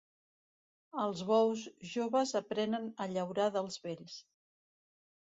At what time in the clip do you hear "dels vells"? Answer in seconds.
3.61-4.21